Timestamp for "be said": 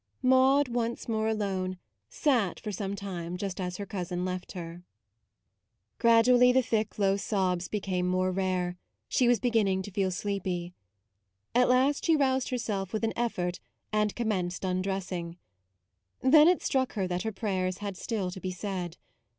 18.41-18.97